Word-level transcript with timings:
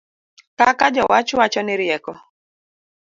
Kaka 0.57 0.85
jowach 0.95 1.29
wacho 1.39 1.61
ni 1.63 1.75
rieko 1.79 2.13